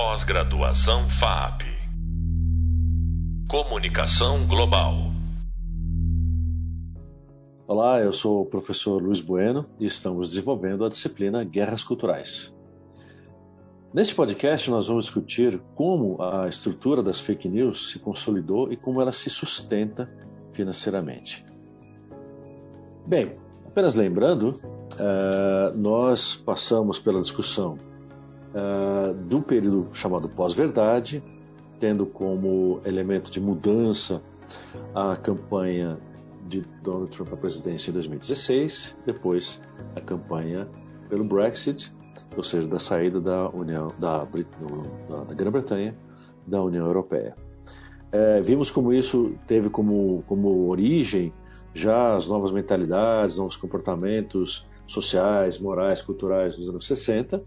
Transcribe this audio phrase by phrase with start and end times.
[0.00, 1.62] Pós-graduação FAP.
[3.50, 4.94] Comunicação Global.
[7.66, 12.54] Olá, eu sou o professor Luiz Bueno e estamos desenvolvendo a disciplina Guerras Culturais.
[13.92, 19.02] Neste podcast, nós vamos discutir como a estrutura das fake news se consolidou e como
[19.02, 20.08] ela se sustenta
[20.52, 21.44] financeiramente.
[23.04, 23.36] Bem,
[23.66, 27.76] apenas lembrando, uh, nós passamos pela discussão
[28.54, 31.22] uh, do período chamado pós-verdade,
[31.78, 34.22] tendo como elemento de mudança
[34.94, 35.98] a campanha
[36.46, 39.62] de Donald Trump à presidência em 2016, depois
[39.94, 40.68] a campanha
[41.08, 41.92] pelo Brexit,
[42.36, 45.94] ou seja, da saída da União da, da Grã-Bretanha
[46.46, 47.36] da União Europeia.
[48.10, 51.32] É, vimos como isso teve como, como origem
[51.74, 57.42] já as novas mentalidades, novos comportamentos sociais, morais, culturais dos anos 60,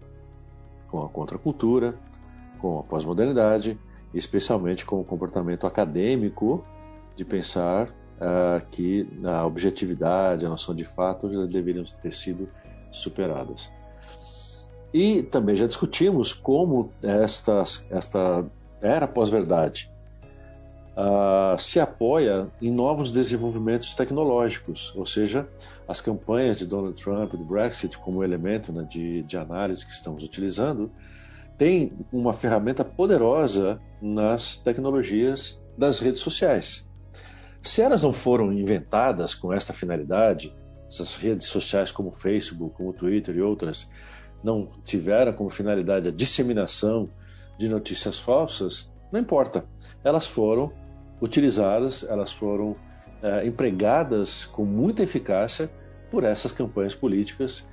[0.92, 1.94] com a contracultura,
[2.60, 3.78] com a pós-modernidade,
[4.12, 6.62] especialmente com o comportamento acadêmico
[7.16, 12.46] de pensar uh, que a objetividade, a noção de fato já deveriam ter sido
[12.92, 13.72] superadas.
[14.92, 18.44] E também já discutimos como esta, esta
[18.82, 19.91] era pós-verdade
[20.96, 25.48] uh, se apoia em novos desenvolvimentos tecnológicos, ou seja,
[25.86, 29.92] as campanhas de Donald Trump e do Brexit como elemento né, de, de análise que
[29.92, 30.90] estamos utilizando,
[31.58, 36.88] tem uma ferramenta poderosa nas tecnologias das redes sociais.
[37.62, 40.54] Se elas não foram inventadas com esta finalidade,
[40.88, 43.88] essas redes sociais como o Facebook, como o Twitter e outras,
[44.42, 47.08] não tiveram como finalidade a disseminação
[47.58, 49.64] de notícias falsas, não importa.
[50.02, 50.72] Elas foram
[51.22, 52.76] utilizadas, elas foram
[53.22, 55.70] é, empregadas com muita eficácia
[56.10, 57.66] por essas campanhas políticas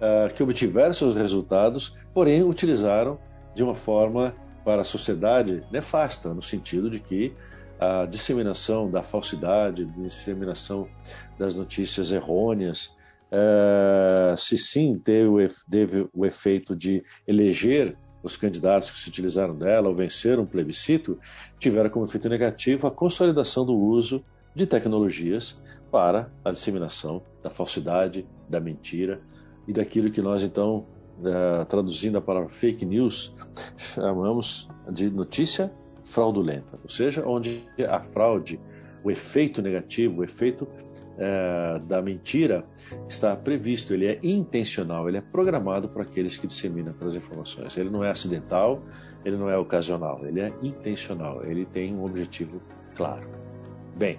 [0.00, 3.18] é, que obtiveram seus resultados, porém utilizaram
[3.54, 7.34] de uma forma para a sociedade nefasta, no sentido de que
[7.78, 10.88] a disseminação da falsidade, a disseminação
[11.38, 12.96] das notícias errôneas,
[13.30, 19.88] é, se sim teve, teve o efeito de eleger os candidatos que se utilizaram dela
[19.88, 21.18] ou venceram um plebiscito
[21.58, 24.24] tiveram como efeito negativo a consolidação do uso
[24.54, 29.20] de tecnologias para a disseminação da falsidade, da mentira
[29.68, 30.86] e daquilo que nós então,
[31.22, 33.34] é, traduzindo a palavra fake news,
[33.76, 35.70] chamamos de notícia
[36.04, 38.58] fraudulenta, ou seja, onde a fraude,
[39.02, 40.66] o efeito negativo, o efeito
[41.16, 42.64] é, da mentira
[43.08, 47.76] está previsto, ele é intencional, ele é programado para aqueles que disseminam as informações.
[47.76, 48.82] Ele não é acidental,
[49.24, 52.60] ele não é ocasional, ele é intencional, ele tem um objetivo
[52.96, 53.28] claro.
[53.96, 54.18] Bem,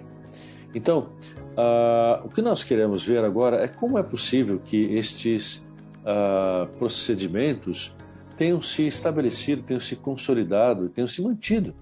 [0.74, 1.10] então,
[1.52, 5.56] uh, o que nós queremos ver agora é como é possível que estes
[6.02, 7.94] uh, procedimentos
[8.36, 11.74] tenham se estabelecido, tenham se consolidado, tenham se mantido.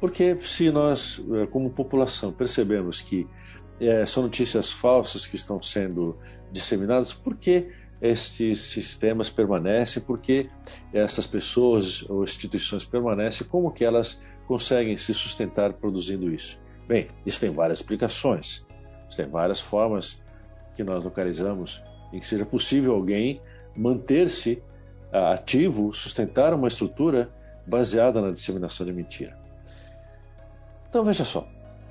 [0.00, 3.26] Porque se nós, eh, como população, percebemos que
[3.80, 6.16] é, são notícias falsas que estão sendo
[6.50, 7.68] disseminadas, por que
[8.00, 10.48] estes sistemas permanecem, por que
[10.92, 16.60] essas pessoas ou instituições permanecem, como que elas conseguem se sustentar produzindo isso?
[16.86, 18.64] Bem, isso tem várias explicações,
[19.16, 20.20] tem várias formas
[20.74, 23.40] que nós localizamos em que seja possível alguém
[23.76, 24.62] manter-se
[25.12, 27.30] ah, ativo, sustentar uma estrutura
[27.66, 29.36] baseada na disseminação de mentira.
[30.88, 31.46] Então veja só,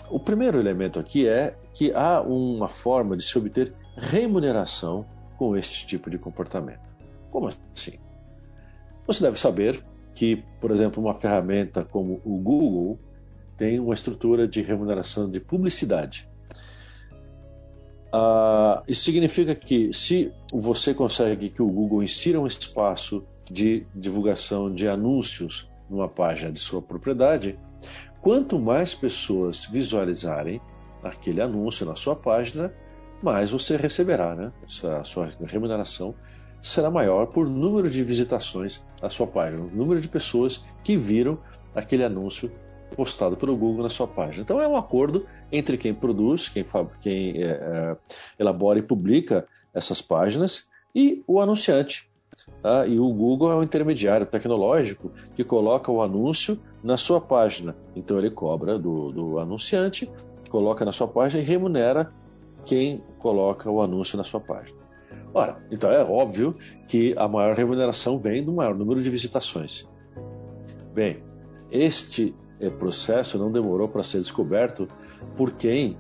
[0.10, 5.06] o primeiro elemento aqui é que há uma forma de se obter remuneração
[5.38, 6.96] com este tipo de comportamento.
[7.30, 8.00] Como assim?
[9.06, 9.84] Você deve saber
[10.16, 13.00] que, por exemplo, uma ferramenta como o Google
[13.56, 16.28] tem uma estrutura de remuneração de publicidade.
[18.08, 24.74] Uh, isso significa que se você consegue que o Google insira um espaço de divulgação
[24.74, 27.60] de anúncios numa página de sua propriedade,
[28.22, 30.60] Quanto mais pessoas visualizarem
[31.04, 32.74] aquele anúncio na sua página,
[33.22, 34.52] mais você receberá, né?
[35.00, 36.16] A sua remuneração
[36.62, 41.40] será maior por número de visitações à sua página, o número de pessoas que viram
[41.74, 42.52] aquele anúncio
[42.96, 44.44] postado pelo Google na sua página.
[44.44, 46.66] Então é um acordo entre quem produz, quem,
[47.02, 47.98] quem é, é,
[48.40, 52.10] elabora e publica essas páginas e o anunciante.
[52.62, 52.86] Tá?
[52.86, 57.76] E o Google é um intermediário tecnológico que coloca o anúncio na sua página.
[57.96, 60.10] Então ele cobra do, do anunciante,
[60.50, 62.12] coloca na sua página e remunera
[62.66, 64.78] quem coloca o anúncio na sua página.
[65.34, 66.56] Ora, então é óbvio
[66.88, 69.88] que a maior remuneração vem do maior número de visitações.
[70.94, 71.24] Bem,
[71.72, 74.88] este eh, processo não demorou para ser descoberto
[75.36, 75.98] por quem,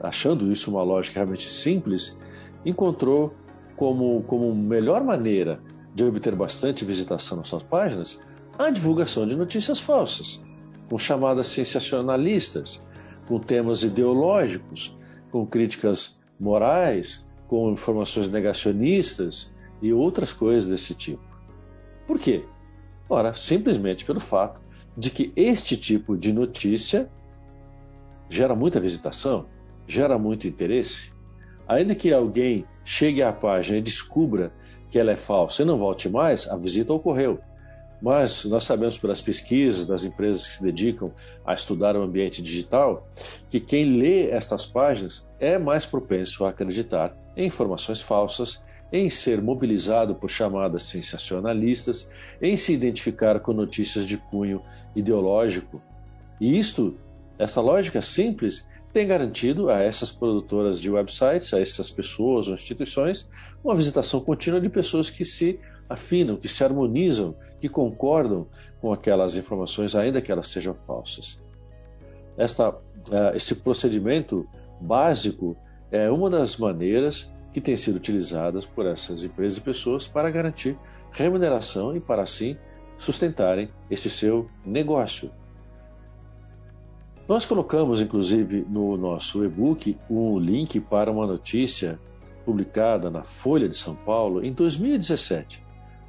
[0.00, 2.18] achando isso uma lógica realmente simples,
[2.64, 3.34] encontrou
[3.76, 5.60] como, como melhor maneira
[5.94, 8.20] de obter bastante visitação nas suas páginas
[8.58, 10.42] a divulgação de notícias falsas,
[10.88, 12.82] com chamadas sensacionalistas,
[13.30, 14.98] com temas ideológicos,
[15.30, 21.22] com críticas morais, com informações negacionistas e outras coisas desse tipo.
[22.08, 22.44] Por quê?
[23.08, 24.60] Ora, simplesmente pelo fato
[24.96, 27.08] de que este tipo de notícia
[28.28, 29.46] gera muita visitação,
[29.86, 31.12] gera muito interesse.
[31.68, 34.52] Ainda que alguém chegue à página e descubra
[34.88, 37.38] que ela é falsa e não volte mais, a visita ocorreu.
[38.00, 41.12] Mas nós sabemos pelas pesquisas das empresas que se dedicam
[41.44, 43.06] a estudar o ambiente digital
[43.50, 48.62] que quem lê estas páginas é mais propenso a acreditar em informações falsas,
[48.92, 52.08] em ser mobilizado por chamadas sensacionalistas,
[52.40, 54.62] em se identificar com notícias de cunho
[54.96, 55.80] ideológico.
[56.40, 56.98] E isto,
[57.38, 63.28] essa lógica simples, tem garantido a essas produtoras de websites, a essas pessoas ou instituições,
[63.62, 68.46] uma visitação contínua de pessoas que se afinam, que se harmonizam, que concordam
[68.80, 71.40] com aquelas informações, ainda que elas sejam falsas.
[72.36, 74.48] Esta, uh, esse procedimento
[74.80, 75.56] básico
[75.90, 80.78] é uma das maneiras que tem sido utilizadas por essas empresas e pessoas para garantir
[81.12, 82.56] remuneração e para assim
[82.96, 85.30] sustentarem este seu negócio.
[87.26, 91.98] Nós colocamos, inclusive, no nosso e-book um link para uma notícia
[92.44, 95.62] publicada na Folha de São Paulo em 2017.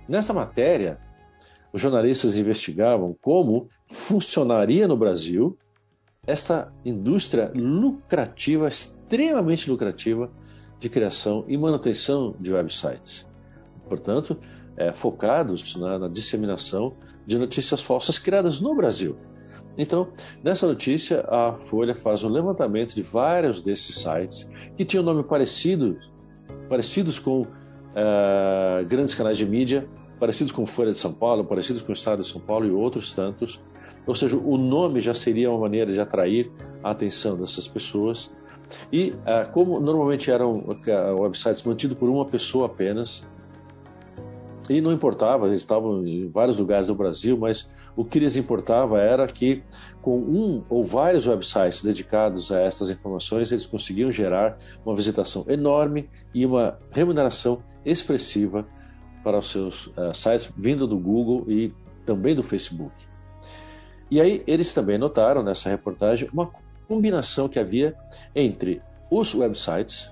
[0.07, 0.99] Nessa matéria,
[1.73, 5.57] os jornalistas investigavam como funcionaria no Brasil
[6.25, 10.31] esta indústria lucrativa, extremamente lucrativa,
[10.79, 13.27] de criação e manutenção de websites.
[13.87, 14.37] Portanto,
[14.77, 16.95] é, focados na, na disseminação
[17.25, 19.17] de notícias falsas criadas no Brasil.
[19.77, 20.11] Então,
[20.43, 25.97] nessa notícia, a Folha faz um levantamento de vários desses sites que tinham nome parecido,
[26.67, 29.87] parecidos com uh, grandes canais de mídia,
[30.21, 33.11] parecidos com Folha de São Paulo, parecidos com o Estado de São Paulo e outros
[33.11, 33.59] tantos.
[34.05, 36.51] Ou seja, o nome já seria uma maneira de atrair
[36.83, 38.31] a atenção dessas pessoas.
[38.93, 43.27] E uh, como normalmente eram uh, websites mantidos por uma pessoa apenas,
[44.69, 48.99] e não importava, eles estavam em vários lugares do Brasil, mas o que lhes importava
[48.99, 49.63] era que,
[50.03, 56.07] com um ou vários websites dedicados a estas informações, eles conseguiam gerar uma visitação enorme
[56.31, 58.67] e uma remuneração expressiva
[59.23, 61.73] para os seus uh, sites, vindo do Google e
[62.05, 62.93] também do Facebook.
[64.09, 66.51] E aí eles também notaram nessa reportagem uma
[66.87, 67.95] combinação que havia
[68.35, 70.11] entre os websites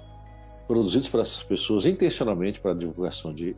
[0.67, 3.56] produzidos por essas pessoas intencionalmente para a divulgação de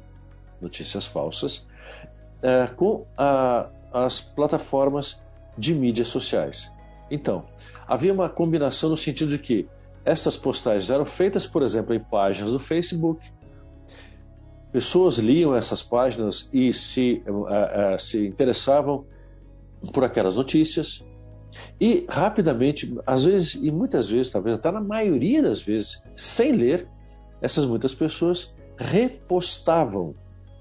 [0.61, 5.21] notícias falsas, uh, com a as plataformas
[5.57, 6.71] de mídias sociais.
[7.09, 7.45] Então,
[7.85, 9.67] havia uma combinação no sentido de que
[10.05, 13.31] essas postagens eram feitas, por exemplo, em páginas do Facebook.
[14.71, 19.05] Pessoas liam essas páginas e se, uh, uh, se interessavam
[19.93, 21.03] por aquelas notícias.
[21.79, 26.87] E rapidamente, às vezes, e muitas vezes, talvez até na maioria das vezes, sem ler,
[27.41, 30.15] essas muitas pessoas repostavam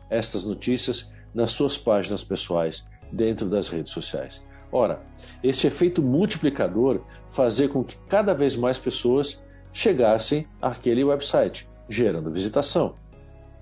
[0.09, 4.45] estas notícias nas suas páginas pessoais dentro das redes sociais.
[4.73, 5.03] Ora,
[5.43, 9.43] este efeito multiplicador fazia com que cada vez mais pessoas
[9.73, 12.95] chegassem àquele website, gerando visitação.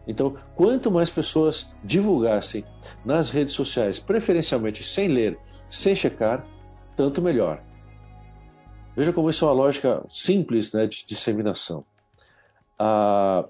[0.09, 2.65] Então, quanto mais pessoas divulgassem
[3.05, 5.39] nas redes sociais, preferencialmente sem ler,
[5.69, 6.47] sem checar,
[6.97, 7.63] tanto melhor.
[8.97, 11.85] Veja como isso é uma lógica simples né, de disseminação.
[12.79, 13.47] Ah,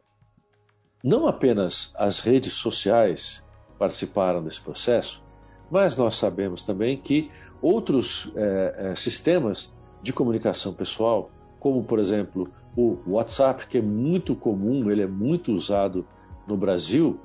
[1.02, 3.46] não apenas as redes sociais
[3.78, 5.22] participaram desse processo,
[5.70, 7.30] mas nós sabemos também que
[7.62, 9.72] outros é, é, sistemas
[10.02, 15.52] de comunicação pessoal, como por exemplo o WhatsApp, que é muito comum, ele é muito
[15.52, 16.04] usado
[16.48, 17.20] no Brasil,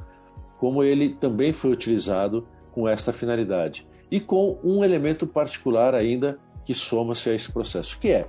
[0.59, 3.87] como ele também foi utilizado com esta finalidade.
[4.11, 8.27] E com um elemento particular ainda que soma-se a esse processo, que é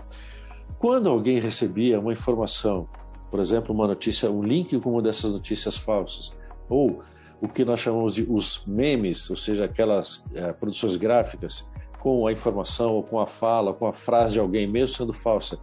[0.78, 2.88] quando alguém recebia uma informação,
[3.30, 6.36] por exemplo, uma notícia, um link com uma dessas notícias falsas,
[6.68, 7.02] ou
[7.40, 11.68] o que nós chamamos de os memes, ou seja, aquelas é, produções gráficas
[12.00, 15.58] com a informação ou com a fala, com a frase de alguém, mesmo sendo falsa.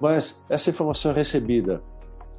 [0.00, 1.82] Mas essa informação é recebida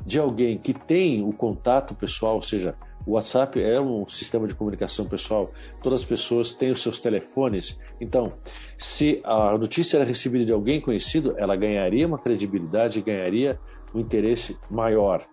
[0.04, 2.76] de alguém que tem o contato pessoal, ou seja,
[3.06, 5.52] o WhatsApp é um sistema de comunicação pessoal,
[5.84, 7.80] todas as pessoas têm os seus telefones.
[8.02, 8.34] Então,
[8.78, 13.60] se a notícia era recebida de alguém conhecido, ela ganharia uma credibilidade, ganharia
[13.94, 15.26] um interesse maior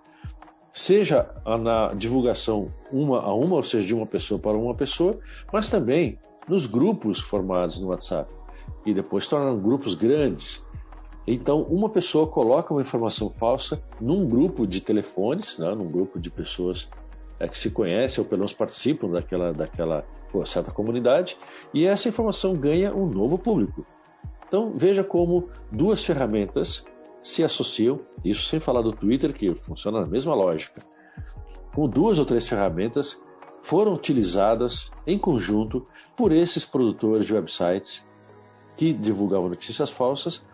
[0.73, 5.19] seja na divulgação uma a uma, ou seja, de uma pessoa para uma pessoa,
[5.53, 8.33] mas também nos grupos formados no WhatsApp,
[8.83, 10.67] que depois tornam grupos grandes.
[11.27, 16.31] Então, uma pessoa coloca uma informação falsa num grupo de telefones, né, num grupo de
[16.31, 16.91] pessoas
[17.39, 20.05] é, que se conhecem ou pelo menos participam daquela, daquela
[20.45, 21.37] certa comunidade,
[21.73, 23.87] e essa informação ganha um novo público.
[24.49, 26.85] Então veja como duas ferramentas
[27.23, 30.85] se associam, isso sem falar do Twitter, que funciona na mesma lógica.
[31.75, 33.23] Com duas ou três ferramentas
[33.63, 35.87] foram utilizadas em conjunto
[36.17, 38.07] por esses produtores de websites
[38.77, 40.45] que divulgavam notícias falsas,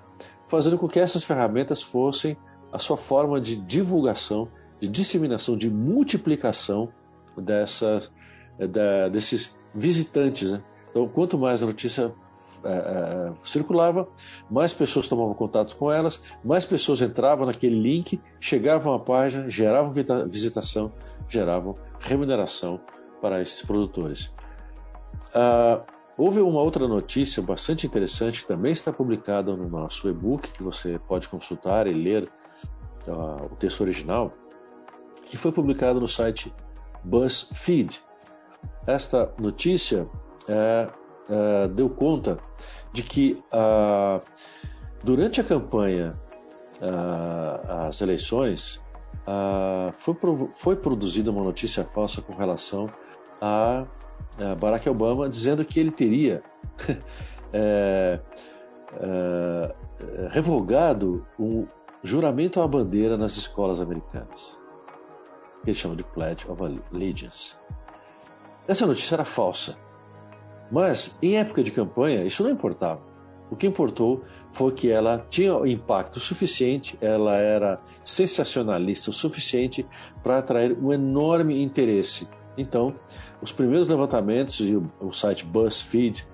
[0.49, 2.37] fazendo com que essas ferramentas fossem
[2.73, 4.49] a sua forma de divulgação,
[4.81, 6.89] de disseminação, de multiplicação
[7.37, 8.01] dessa,
[8.59, 10.53] da, desses visitantes.
[10.53, 10.63] Né?
[10.91, 12.13] Então, quanto mais a notícia
[12.65, 14.09] é, circulava,
[14.51, 19.93] mais pessoas tomavam contato com elas, mais pessoas entravam naquele link, chegavam à página, geravam
[20.29, 20.93] visitação,
[21.29, 22.81] geravam remuneração
[23.21, 24.35] para esses produtores.
[25.29, 30.99] Uh, houve uma outra notícia bastante interessante também está publicada no nosso e-book, que você
[30.99, 32.29] pode consultar e ler
[33.07, 34.33] uh, o texto original,
[35.25, 36.53] que foi publicado no site
[37.05, 38.03] BuzzFeed.
[38.85, 40.09] Esta notícia
[40.49, 40.89] é,
[41.29, 42.39] é, deu conta
[42.93, 44.21] de que uh,
[45.05, 46.19] durante a campanha
[47.87, 48.81] às eleições
[49.97, 50.15] foi,
[50.55, 52.89] foi produzida uma notícia falsa com relação
[53.41, 53.85] a
[54.59, 56.43] Barack Obama dizendo que ele teria
[57.53, 58.21] é,
[59.01, 59.75] é,
[60.31, 61.67] revogado o
[62.03, 64.57] juramento à bandeira nas escolas americanas,
[65.63, 67.57] que eles chamam de Pledge of Allegiance.
[68.67, 69.77] Essa notícia era falsa,
[70.71, 73.09] mas em época de campanha isso não importava.
[73.51, 79.87] O que importou foi que ela tinha impacto suficiente, ela era sensacionalista o suficiente
[80.23, 82.95] para atrair um enorme interesse então,
[83.41, 86.27] os primeiros levantamentos, e o site BuzzFeed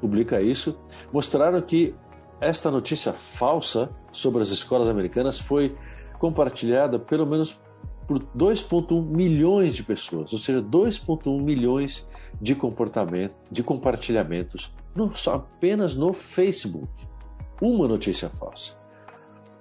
[0.00, 0.78] publica isso,
[1.12, 1.94] mostraram que
[2.40, 5.76] esta notícia falsa sobre as escolas americanas foi
[6.18, 7.60] compartilhada pelo menos
[8.06, 12.06] por 2,1 milhões de pessoas, ou seja, 2,1 milhões
[12.40, 16.90] de comportamento, de compartilhamentos no, só apenas no Facebook.
[17.60, 18.76] Uma notícia falsa.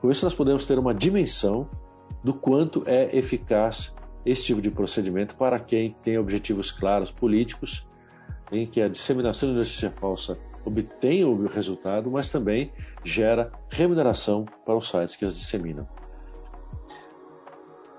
[0.01, 1.69] Com isso, nós podemos ter uma dimensão
[2.23, 3.93] do quanto é eficaz
[4.25, 7.87] esse tipo de procedimento para quem tem objetivos claros políticos,
[8.51, 12.71] em que a disseminação de notícia falsa obtém o resultado, mas também
[13.03, 15.87] gera remuneração para os sites que as disseminam.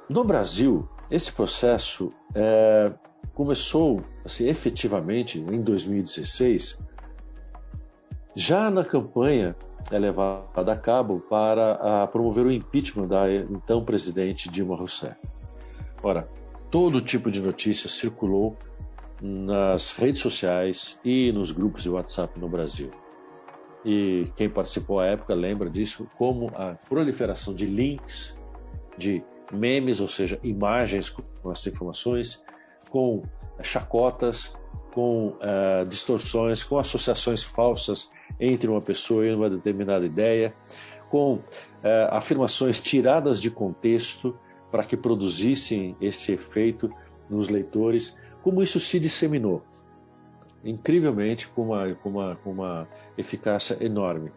[0.08, 2.92] No Brasil, esse processo é,
[3.34, 6.82] começou assim, efetivamente em 2016,
[8.34, 9.56] já na campanha
[9.90, 15.16] é levada a cabo para a promover o impeachment da então presidente Dilma Rousseff.
[16.02, 16.28] Ora,
[16.70, 18.56] todo tipo de notícia circulou
[19.20, 22.90] nas redes sociais e nos grupos de WhatsApp no Brasil.
[23.84, 28.38] E quem participou à época lembra disso, como a proliferação de links,
[28.98, 32.42] de memes, ou seja, imagens com as informações,
[32.90, 33.22] com
[33.62, 34.56] chacotas,
[34.92, 40.54] com uh, distorções, com associações falsas entre uma pessoa e uma determinada ideia,
[41.08, 41.42] com uh,
[42.10, 44.38] afirmações tiradas de contexto,
[44.72, 46.90] para que produzissem este efeito
[47.28, 49.62] nos leitores, como isso se disseminou.
[50.64, 52.88] Incrivelmente, com uma, com uma, com uma
[53.18, 54.32] eficácia enorme.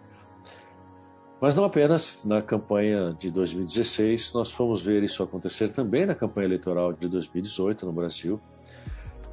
[1.39, 6.47] Mas não apenas na campanha de 2016, nós fomos ver isso acontecer também na campanha
[6.47, 8.39] eleitoral de 2018 no Brasil,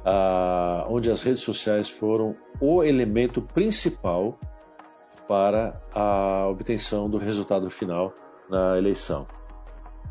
[0.05, 4.39] ah, onde as redes sociais foram o elemento principal
[5.27, 8.13] para a obtenção do resultado final
[8.49, 9.25] na eleição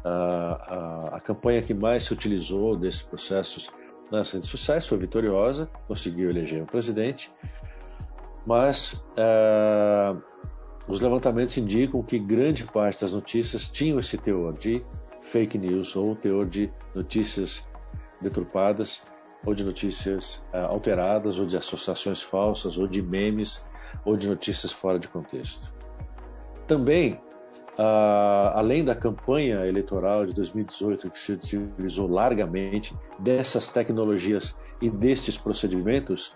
[0.05, 3.71] a, a, a campanha que mais se utilizou desses processos
[4.11, 7.33] nas redes sociais foi vitoriosa, conseguiu eleger um presidente,
[8.45, 10.21] mas uh,
[10.87, 14.85] os levantamentos indicam que grande parte das notícias tinham esse teor de
[15.23, 17.67] fake news ou teor de notícias
[18.21, 19.03] deturpadas
[19.47, 23.65] ou de notícias uh, alteradas ou de associações falsas ou de memes
[24.05, 25.73] ou de notícias fora de contexto.
[26.67, 27.21] Também
[27.83, 35.37] Uh, além da campanha eleitoral de 2018, que se utilizou largamente dessas tecnologias e destes
[35.37, 36.33] procedimentos,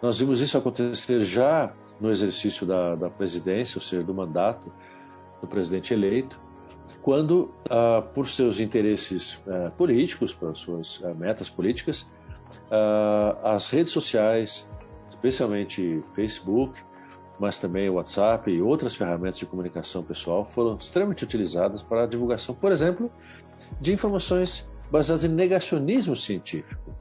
[0.00, 4.72] nós vimos isso acontecer já no exercício da, da presidência, ou seja, do mandato
[5.40, 6.40] do presidente eleito,
[7.02, 12.08] quando, uh, por seus interesses uh, políticos, por suas uh, metas políticas,
[13.42, 14.70] as redes sociais,
[15.10, 16.80] especialmente Facebook,
[17.38, 22.06] mas também o WhatsApp e outras ferramentas de comunicação pessoal foram extremamente utilizadas para a
[22.06, 23.10] divulgação, por exemplo,
[23.80, 26.94] de informações baseadas em negacionismo científico.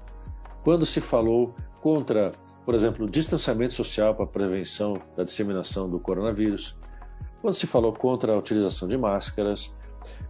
[0.63, 2.31] Quando se falou contra,
[2.65, 6.75] por exemplo, o distanciamento social para a prevenção da disseminação do coronavírus,
[7.41, 9.75] quando se falou contra a utilização de máscaras,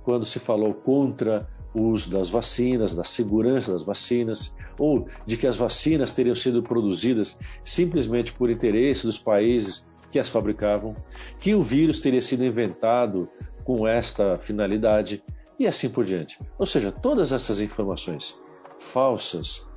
[0.03, 5.47] quando se falou contra o uso das vacinas, da segurança das vacinas, ou de que
[5.47, 10.95] as vacinas teriam sido produzidas simplesmente por interesse dos países que as fabricavam,
[11.39, 13.27] que o vírus teria sido inventado
[13.63, 15.23] com esta finalidade
[15.57, 16.39] e assim por diante.
[16.59, 18.39] Ou seja, todas essas informações
[18.77, 19.67] falsas,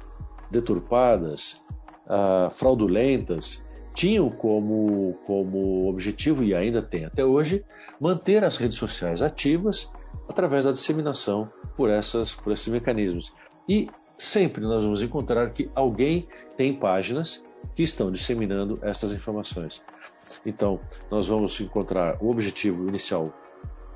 [0.51, 1.65] deturpadas,
[2.05, 3.65] uh, fraudulentas,
[3.95, 7.65] tinham como, como objetivo, e ainda tem até hoje,
[7.99, 9.91] manter as redes sociais ativas
[10.29, 13.33] através da disseminação por, essas, por esses mecanismos.
[13.67, 13.89] E
[14.19, 16.29] sempre nós vamos encontrar que alguém
[16.59, 17.43] tem páginas
[17.75, 19.83] que estão disseminando essas informações.
[20.45, 23.33] Então, nós vamos encontrar o objetivo inicial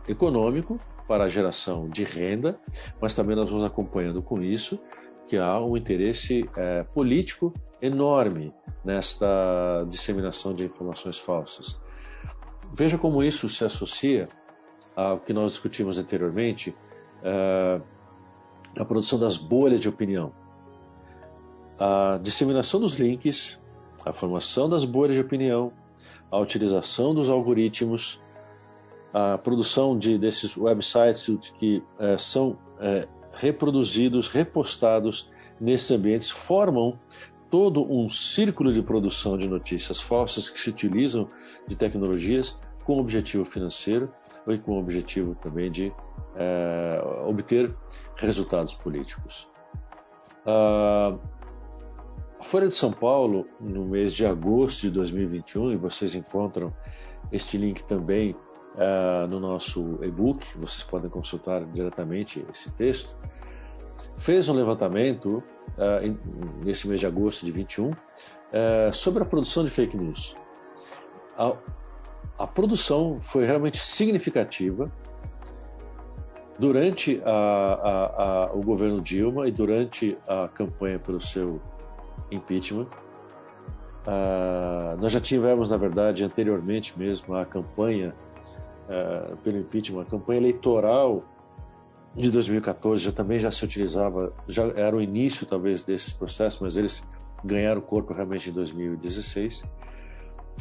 [0.08, 2.58] econômico para a geração de renda,
[3.00, 4.78] mas também nós vamos acompanhando com isso
[5.26, 8.52] que há um interesse é, político enorme
[8.84, 11.80] nesta disseminação de informações falsas.
[12.72, 14.28] Veja como isso se associa
[14.94, 16.70] ao que nós discutimos anteriormente,
[17.20, 17.82] uh,
[18.78, 20.32] a produção das bolhas de opinião.
[21.78, 23.60] A disseminação dos links,
[24.04, 25.72] a formação das bolhas de opinião,
[26.30, 28.20] a utilização dos algoritmos,
[29.12, 36.98] a produção de, desses websites que uh, são uh, reproduzidos, repostados nesses ambientes, formam
[37.50, 41.28] todo um círculo de produção de notícias falsas que se utilizam
[41.66, 44.12] de tecnologias com objetivo financeiro
[44.46, 45.92] e com objetivo também de
[46.36, 47.74] é, obter
[48.16, 49.48] resultados políticos.
[52.40, 56.72] A Folha de São Paulo, no mês de agosto de 2021, e vocês encontram
[57.30, 58.34] este link também
[58.74, 63.14] uh, no nosso e-book, vocês podem consultar diretamente esse texto,
[64.16, 65.42] fez um levantamento
[65.76, 67.94] uh, nesse mês de agosto de 21 uh,
[68.90, 70.34] sobre a produção de fake news.
[71.36, 71.54] A,
[72.38, 74.90] a produção foi realmente significativa
[76.58, 81.60] durante a, a, o governo Dilma e durante a campanha pelo seu
[82.30, 82.86] impeachment.
[84.06, 88.14] Uh, nós já tivemos, na verdade, anteriormente mesmo a campanha
[88.88, 91.22] uh, pelo impeachment, a campanha eleitoral
[92.14, 96.76] de 2014 já também já se utilizava, já era o início talvez desse processo, mas
[96.76, 97.06] eles
[97.44, 99.64] ganharam corpo realmente em 2016.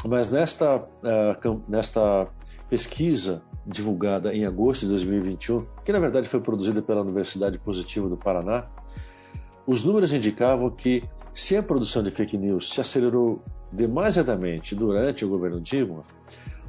[0.05, 2.27] Mas nesta, uh, nesta
[2.69, 8.15] pesquisa divulgada em agosto de 2021, que na verdade foi produzida pela Universidade Positiva do
[8.15, 8.67] Paraná,
[9.69, 13.39] os números indicavam que se a produção de fake news se acelerou
[13.71, 16.03] demasiadamente durante o governo Dilma,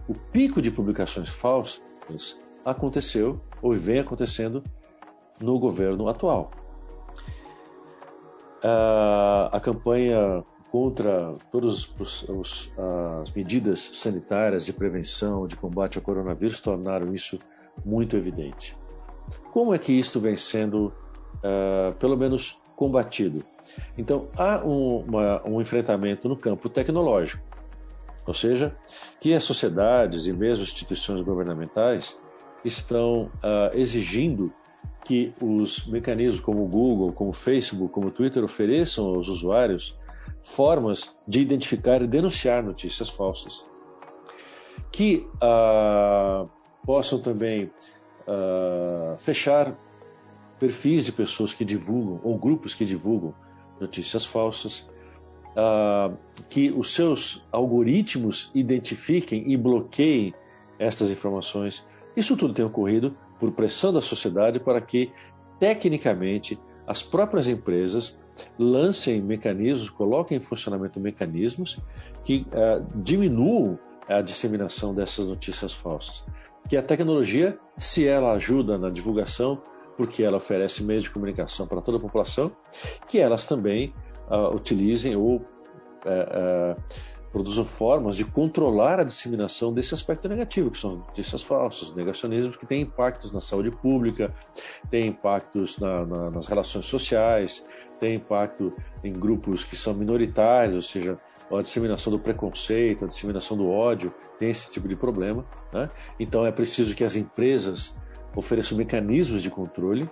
[0.07, 1.81] o pico de publicações falsas
[2.63, 4.63] aconteceu ou vem acontecendo
[5.41, 6.51] no governo atual.
[8.63, 11.91] Uh, a campanha contra todas
[13.23, 17.39] as medidas sanitárias de prevenção, de combate ao coronavírus, tornaram isso
[17.83, 18.77] muito evidente.
[19.51, 20.93] Como é que isto vem sendo,
[21.37, 23.45] uh, pelo menos, combatido?
[23.99, 27.45] Então, há um, uma, um enfrentamento no campo tecnológico,
[28.27, 28.75] ou seja,
[29.21, 32.19] que as sociedades e mesmo instituições governamentais
[32.65, 34.51] estão uh, exigindo
[35.05, 39.99] que os mecanismos como o Google, como o Facebook, como o Twitter ofereçam aos usuários
[40.43, 43.63] formas de identificar e denunciar notícias falsas,
[44.91, 46.49] que uh,
[46.87, 47.71] possam também
[48.27, 49.77] uh, fechar
[50.61, 53.35] perfis de pessoas que divulgam ou grupos que divulgam
[53.81, 54.87] notícias falsas,
[55.57, 56.15] uh,
[56.51, 60.35] que os seus algoritmos identifiquem e bloqueiem
[60.79, 61.85] estas informações.
[62.15, 65.11] Isso tudo tem ocorrido por pressão da sociedade para que,
[65.59, 68.19] tecnicamente, as próprias empresas
[68.59, 71.79] lancem mecanismos, coloquem em funcionamento mecanismos
[72.23, 76.25] que uh, diminuam a disseminação dessas notícias falsas.
[76.69, 79.63] Que a tecnologia, se ela ajuda na divulgação,
[79.97, 82.53] porque ela oferece meios de comunicação para toda a população,
[83.07, 83.95] que elas também
[84.31, 86.81] uh, utilizem ou uh,
[87.33, 92.67] produzam formas de controlar a disseminação desse aspecto negativo, que são notícias falsas, negacionismos que
[92.67, 94.35] têm impactos na saúde pública,
[94.91, 97.65] têm impactos na, na, nas relações sociais,
[98.01, 98.73] têm impacto
[99.05, 101.19] em grupos que são minoritários, ou seja,
[101.59, 105.45] a disseminação do preconceito, a disseminação do ódio, tem esse tipo de problema.
[105.73, 105.91] Né?
[106.19, 107.97] Então é preciso que as empresas
[108.35, 110.09] ofereçam mecanismos de controle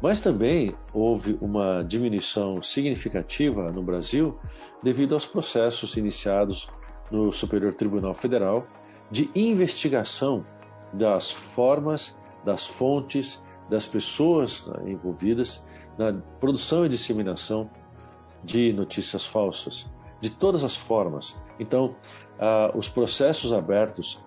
[0.00, 4.38] mas também houve uma diminuição significativa no Brasil
[4.82, 6.68] devido aos processos iniciados
[7.10, 8.66] no Superior Tribunal Federal
[9.10, 10.44] de investigação
[10.92, 15.64] das formas, das fontes, das pessoas né, envolvidas
[15.98, 17.70] na produção e disseminação
[18.42, 21.38] de notícias falsas, de todas as formas.
[21.58, 21.96] Então,
[22.38, 24.22] uh, os processos abertos,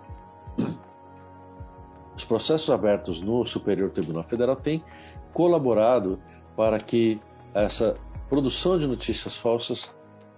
[2.19, 4.83] os processos abertos no Superior Tribunal Federal têm
[5.31, 6.19] colaborado
[6.55, 7.19] para que
[7.53, 7.95] essa
[8.27, 9.95] produção de notícias falsas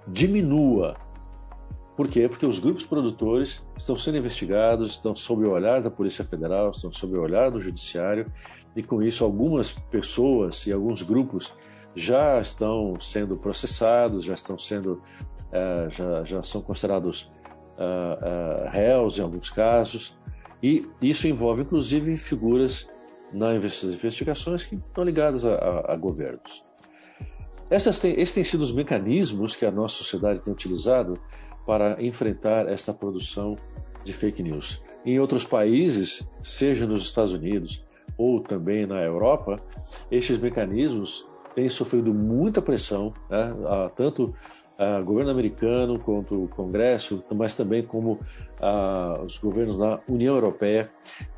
[0.08, 0.96] diminua.
[1.98, 2.30] Por quê?
[2.30, 6.91] Porque os grupos produtores estão sendo investigados, estão sob o olhar da Polícia Federal, estão
[6.91, 8.32] sob o olhar do Judiciário,
[8.76, 11.52] e com isso algumas pessoas e alguns grupos
[11.96, 15.02] já estão sendo processados, já estão sendo,
[15.48, 20.15] uh, já, já, são considerados uh, uh, réus em alguns casos,
[20.62, 22.89] e isso envolve inclusive figuras
[23.34, 26.63] nas investigações que estão ligadas a, a, a governos.
[27.69, 31.17] Essas têm, esses têm sido os mecanismos que a nossa sociedade tem utilizado
[31.65, 33.56] para enfrentar esta produção
[34.04, 34.84] de fake news.
[35.06, 37.84] Em outros países, seja nos Estados Unidos
[38.17, 39.63] ou também na Europa,
[40.12, 43.56] estes mecanismos têm sofrido muita pressão, né?
[43.96, 44.34] tanto
[44.80, 48.20] o governo americano quanto o Congresso, mas também como
[49.24, 50.90] os governos da União Europeia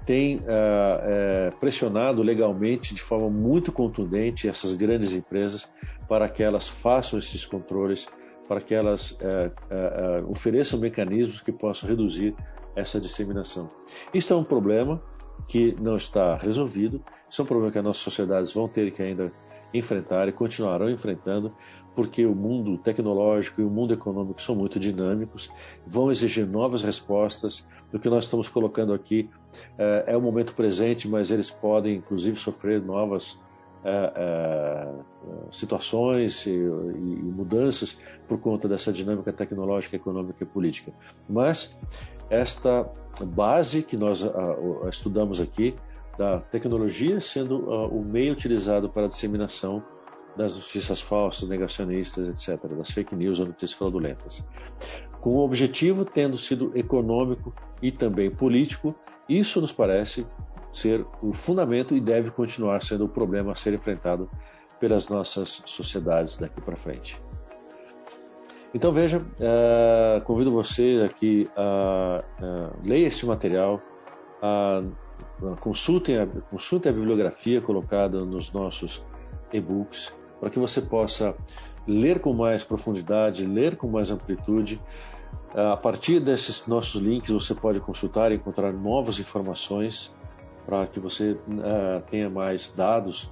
[0.06, 5.69] têm é, pressionado legalmente de forma muito contundente essas grandes empresas
[6.08, 8.08] para que elas façam esses controles,
[8.47, 12.36] para que elas é, é, ofereçam mecanismos que possam reduzir
[12.76, 13.69] essa disseminação.
[14.13, 15.02] Isso é um problema
[15.47, 19.02] que não está resolvido, isso é um problema que as nossas sociedades vão ter que
[19.02, 19.32] ainda
[19.73, 21.51] enfrentar e continuarão enfrentando,
[21.95, 25.51] porque o mundo tecnológico e o mundo econômico são muito dinâmicos,
[25.86, 27.65] vão exigir novas respostas.
[27.91, 29.29] O que nós estamos colocando aqui
[29.77, 33.39] é, é o momento presente, mas eles podem, inclusive, sofrer novas
[33.86, 34.88] é, é,
[35.51, 40.93] situações e, mudanças por conta dessa dinâmica tecnológica, econômica e política.
[41.29, 41.77] Mas
[42.29, 42.89] esta
[43.21, 44.23] base que nós
[44.89, 45.75] estudamos aqui
[46.17, 49.84] da tecnologia sendo uh, o meio utilizado para a disseminação
[50.36, 54.43] das notícias falsas, negacionistas, etc., das fake news ou notícias fraudulentas.
[55.21, 58.95] Com o objetivo tendo sido econômico e também político,
[59.30, 60.26] isso nos parece
[60.71, 64.30] ser o fundamento e deve continuar sendo o problema a ser enfrentado
[64.80, 67.21] pelas nossas sociedades daqui para frente.
[68.73, 73.80] Então veja, uh, convido você aqui a uh, leia este material,
[75.60, 79.03] consultem, a, consultem a bibliografia colocada nos nossos
[79.51, 81.36] e-books, para que você possa
[81.88, 84.82] ler com mais profundidade, ler com mais amplitude.
[85.53, 90.13] A partir desses nossos links, você pode consultar e encontrar novas informações
[90.65, 93.32] para que você uh, tenha mais dados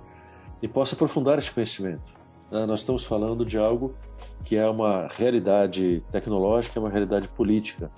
[0.61, 2.13] e possa aprofundar esse conhecimento.
[2.51, 3.95] Uh, nós estamos falando de algo
[4.43, 7.89] que é uma realidade tecnológica, é uma realidade política.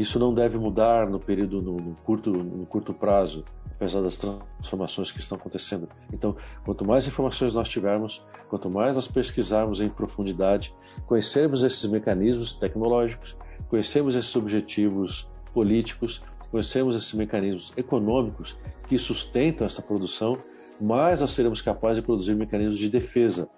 [0.00, 5.12] Isso não deve mudar no período no, no curto, no curto prazo, apesar das transformações
[5.12, 5.90] que estão acontecendo.
[6.10, 6.34] Então,
[6.64, 10.74] quanto mais informações nós tivermos, quanto mais nós pesquisarmos em profundidade,
[11.06, 13.36] conhecermos esses mecanismos tecnológicos,
[13.68, 18.56] conhecermos esses objetivos políticos, conhecermos esses mecanismos econômicos
[18.88, 20.38] que sustentam essa produção,
[20.80, 23.50] mais nós seremos capazes de produzir mecanismos de defesa,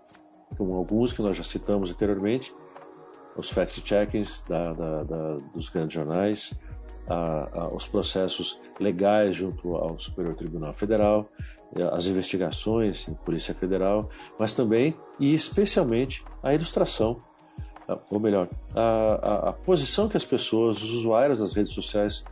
[0.58, 2.52] como alguns que nós já citamos anteriormente,
[3.36, 4.44] os fact-checkings
[5.54, 6.52] dos grandes jornais,
[7.08, 11.28] a, a, os processos legais junto ao Superior Tribunal Federal,
[11.92, 17.22] as investigações em Polícia Federal, mas também e especialmente a ilustração,
[18.10, 22.24] ou melhor, a, a posição que as pessoas, os usuários das redes sociais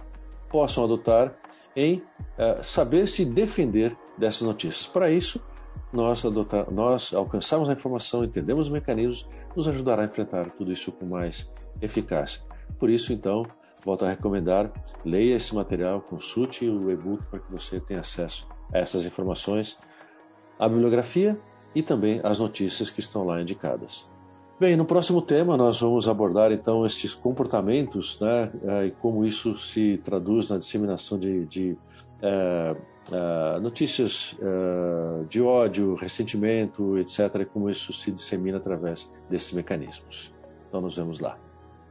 [0.48, 1.34] possam adotar
[1.74, 2.02] em
[2.38, 4.86] uh, saber se defender dessas notícias.
[4.86, 5.40] Para isso,
[5.92, 10.92] nós, adotar, nós alcançarmos a informação, entendemos os mecanismos, nos ajudará a enfrentar tudo isso
[10.92, 12.42] com mais eficácia.
[12.78, 13.44] Por isso, então,
[13.84, 14.72] volto a recomendar,
[15.04, 19.78] leia esse material, consulte o e-book para que você tenha acesso a essas informações,
[20.58, 21.38] a bibliografia
[21.74, 24.08] e também as notícias que estão lá indicadas.
[24.60, 29.56] Bem, no próximo tema nós vamos abordar então estes comportamentos né, eh, e como isso
[29.56, 31.78] se traduz na disseminação de, de
[33.60, 40.32] notícias uh, de ódio, ressentimento, etc., como isso se dissemina através desses mecanismos.
[40.68, 41.38] Então nos vemos lá.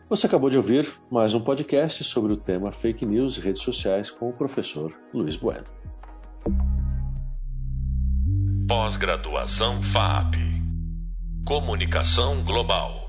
[0.10, 4.10] Você acabou de ouvir mais um podcast sobre o tema fake news e redes sociais
[4.10, 5.66] com o professor Luiz Bueno.
[8.68, 10.36] Pós-graduação FAP
[11.46, 13.09] Comunicação Global.